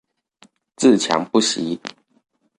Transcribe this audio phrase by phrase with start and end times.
[0.77, 1.79] 自強不息